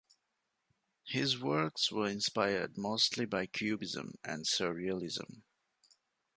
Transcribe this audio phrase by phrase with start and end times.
[1.05, 5.43] His works were inspired mostly by Cubism and Surrealism.